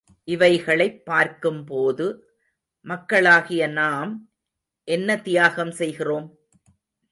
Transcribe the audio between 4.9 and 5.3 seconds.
என்ன